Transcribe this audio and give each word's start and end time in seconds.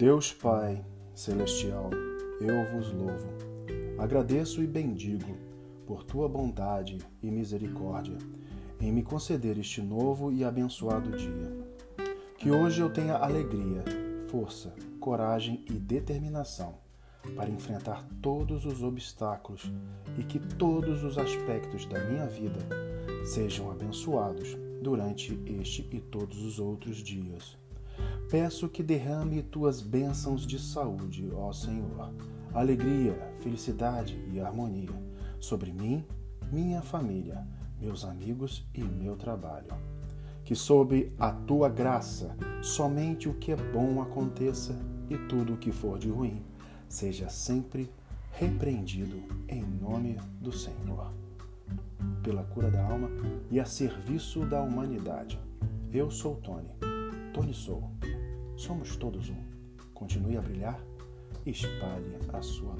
Deus 0.00 0.32
Pai 0.32 0.82
Celestial, 1.14 1.90
eu 2.40 2.72
vos 2.72 2.90
louvo. 2.90 3.28
Agradeço 3.98 4.62
e 4.62 4.66
bendigo 4.66 5.36
por 5.86 6.04
tua 6.04 6.26
bondade 6.26 6.96
e 7.22 7.30
misericórdia 7.30 8.16
em 8.80 8.90
me 8.90 9.02
conceder 9.02 9.58
este 9.58 9.82
novo 9.82 10.32
e 10.32 10.42
abençoado 10.42 11.14
dia. 11.18 11.54
Que 12.38 12.50
hoje 12.50 12.80
eu 12.80 12.90
tenha 12.90 13.14
alegria, 13.14 13.84
força, 14.30 14.74
coragem 14.98 15.62
e 15.68 15.74
determinação 15.74 16.78
para 17.36 17.50
enfrentar 17.50 18.02
todos 18.22 18.64
os 18.64 18.82
obstáculos 18.82 19.70
e 20.16 20.24
que 20.24 20.38
todos 20.38 21.04
os 21.04 21.18
aspectos 21.18 21.84
da 21.84 22.02
minha 22.06 22.26
vida 22.26 22.60
sejam 23.22 23.70
abençoados 23.70 24.56
durante 24.80 25.38
este 25.60 25.86
e 25.92 26.00
todos 26.00 26.42
os 26.42 26.58
outros 26.58 26.96
dias. 26.96 27.60
Peço 28.30 28.68
que 28.68 28.80
derrame 28.80 29.42
tuas 29.42 29.80
bênçãos 29.80 30.46
de 30.46 30.56
saúde, 30.56 31.28
ó 31.34 31.52
Senhor, 31.52 32.12
alegria, 32.54 33.12
felicidade 33.40 34.24
e 34.32 34.38
harmonia 34.38 34.94
sobre 35.40 35.72
mim, 35.72 36.04
minha 36.52 36.80
família, 36.80 37.44
meus 37.80 38.04
amigos 38.04 38.64
e 38.72 38.84
meu 38.84 39.16
trabalho. 39.16 39.74
Que 40.44 40.54
sob 40.54 41.12
a 41.18 41.32
tua 41.32 41.68
graça 41.68 42.36
somente 42.62 43.28
o 43.28 43.34
que 43.34 43.50
é 43.50 43.56
bom 43.56 44.00
aconteça 44.00 44.78
e 45.08 45.18
tudo 45.26 45.54
o 45.54 45.58
que 45.58 45.72
for 45.72 45.98
de 45.98 46.08
ruim 46.08 46.40
seja 46.88 47.28
sempre 47.28 47.90
repreendido 48.30 49.24
em 49.48 49.64
nome 49.64 50.16
do 50.40 50.52
Senhor. 50.52 51.12
Pela 52.22 52.44
cura 52.44 52.70
da 52.70 52.84
alma 52.84 53.10
e 53.50 53.58
a 53.58 53.64
serviço 53.64 54.46
da 54.46 54.62
humanidade. 54.62 55.36
Eu 55.92 56.12
sou 56.12 56.36
Tony. 56.36 56.70
Tony 57.32 57.54
sou. 57.54 57.90
Somos 58.60 58.94
todos 58.94 59.30
um. 59.30 59.42
Continue 59.94 60.36
a 60.36 60.42
brilhar 60.42 60.78
e 61.46 61.50
espalhe 61.50 62.18
a 62.30 62.42
sua. 62.42 62.76